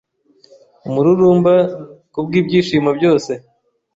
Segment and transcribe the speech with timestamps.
[0.87, 1.53] Umururumba
[2.13, 3.31] kubwibyishimo byose